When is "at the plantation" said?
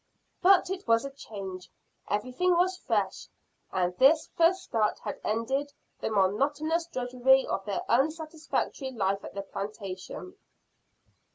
9.23-10.37